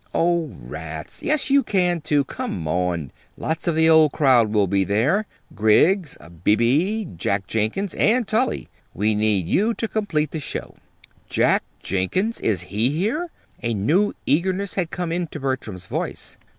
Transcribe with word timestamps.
"Oh, 0.15 0.51
rats! 0.59 1.21
Yes, 1.21 1.51
you 1.51 1.61
can, 1.61 2.01
too. 2.01 2.23
Come 2.23 2.67
on! 2.67 3.11
Lots 3.37 3.67
of 3.67 3.75
the 3.75 3.87
old 3.87 4.11
crowd 4.13 4.51
will 4.51 4.65
be 4.65 4.83
there 4.83 5.27
Griggs, 5.53 6.17
Beebe, 6.43 7.05
Jack 7.17 7.45
Jenkins, 7.45 7.93
and 7.93 8.27
Tully. 8.27 8.67
We 8.95 9.13
need 9.13 9.45
you 9.45 9.75
to 9.75 9.87
complete 9.87 10.31
the 10.31 10.39
show." 10.39 10.75
"Jack 11.29 11.61
Jenkins? 11.83 12.41
Is 12.41 12.63
he 12.63 12.89
here?" 12.89 13.29
A 13.61 13.75
new 13.75 14.13
eagerness 14.25 14.73
had 14.73 14.89
come 14.89 15.11
into 15.11 15.39
Bertram's 15.39 15.85
voice. 15.85 16.35